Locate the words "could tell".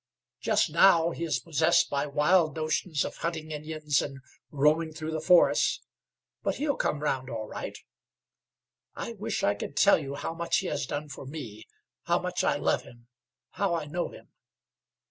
9.53-9.99